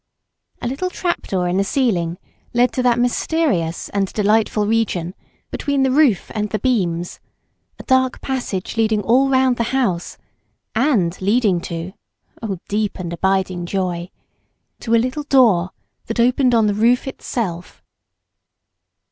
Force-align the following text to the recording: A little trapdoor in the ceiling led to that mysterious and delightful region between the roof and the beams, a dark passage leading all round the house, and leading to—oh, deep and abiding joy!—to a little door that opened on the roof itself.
A 0.63 0.67
little 0.67 0.89
trapdoor 0.89 1.47
in 1.47 1.57
the 1.57 1.63
ceiling 1.63 2.17
led 2.55 2.71
to 2.73 2.81
that 2.81 2.97
mysterious 2.97 3.87
and 3.89 4.11
delightful 4.13 4.65
region 4.65 5.13
between 5.51 5.83
the 5.83 5.91
roof 5.91 6.31
and 6.33 6.49
the 6.49 6.57
beams, 6.57 7.19
a 7.77 7.83
dark 7.83 8.19
passage 8.19 8.77
leading 8.77 9.03
all 9.03 9.29
round 9.29 9.57
the 9.57 9.65
house, 9.77 10.17
and 10.73 11.21
leading 11.21 11.61
to—oh, 11.61 12.57
deep 12.67 12.97
and 12.97 13.13
abiding 13.13 13.67
joy!—to 13.67 14.95
a 14.95 14.97
little 14.97 15.21
door 15.21 15.69
that 16.07 16.19
opened 16.19 16.55
on 16.55 16.65
the 16.65 16.73
roof 16.73 17.07
itself. 17.07 17.83